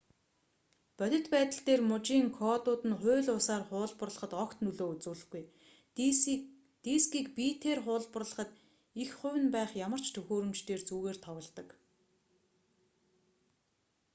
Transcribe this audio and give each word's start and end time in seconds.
бодит 0.97 1.25
байдал 1.33 1.61
дээр 1.67 1.81
мужийн 1.91 2.27
кодууд 2.39 2.81
нь 2.89 2.99
хууль 3.01 3.25
бусаар 3.33 3.63
хуулбарлахад 3.67 4.31
огт 4.43 4.57
нөлөө 4.65 4.87
үзүүлэхгүй 4.93 5.43
дискийг 6.87 7.27
битээр 7.37 7.79
хуулбарлахад 7.85 8.51
эх 9.01 9.09
хувь 9.19 9.39
нь 9.43 9.53
байх 9.55 9.71
ямар 9.85 10.01
ч 10.03 10.07
төхөөрөмж 10.15 10.59
дээр 10.67 10.81
зүгээр 10.87 11.17
тоглодог 11.25 11.69